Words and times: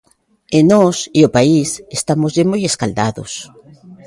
E 0.57 0.59
nós 0.71 0.97
e 1.19 1.21
o 1.27 1.33
país 1.37 1.69
estámoslle 1.97 2.43
moi 2.51 2.61
escaldados. 2.69 3.31